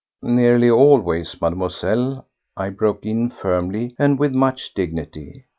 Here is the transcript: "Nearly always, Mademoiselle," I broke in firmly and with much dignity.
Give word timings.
"Nearly 0.23 0.67
always, 0.67 1.39
Mademoiselle," 1.39 2.25
I 2.57 2.69
broke 2.71 3.05
in 3.05 3.29
firmly 3.29 3.95
and 3.99 4.17
with 4.17 4.33
much 4.33 4.73
dignity. 4.73 5.45